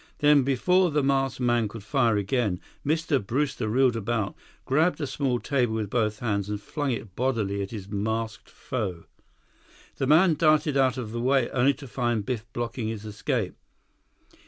Then, 0.17 0.41
before 0.41 0.89
the 0.89 1.03
masked 1.03 1.39
man 1.39 1.67
could 1.67 1.83
fire 1.83 2.17
again, 2.17 2.59
Mr. 2.83 3.23
Brewster 3.23 3.69
wheeled 3.69 3.95
about, 3.95 4.33
grabbed 4.65 4.99
a 4.99 5.05
small 5.05 5.39
table 5.39 5.75
with 5.75 5.91
both 5.91 6.21
hands, 6.21 6.49
and 6.49 6.59
flung 6.59 6.89
it 6.89 7.15
bodily 7.15 7.61
at 7.61 7.69
his 7.69 7.87
masked 7.87 8.49
foe. 8.49 9.03
The 9.97 10.07
man 10.07 10.33
darted 10.33 10.75
out 10.75 10.97
of 10.97 11.11
the 11.11 11.21
way, 11.21 11.51
only 11.51 11.75
to 11.75 11.87
find 11.87 12.25
Biff 12.25 12.51
blocking 12.51 12.87
his 12.87 13.05
escape. 13.05 13.55